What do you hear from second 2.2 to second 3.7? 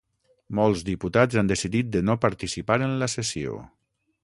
participar en la sessió.